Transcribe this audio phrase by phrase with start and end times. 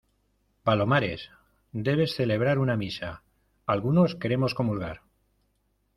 [0.63, 1.29] palomares,
[1.71, 3.21] debes celebrar una misa.
[3.67, 5.01] algunos queremos comulgar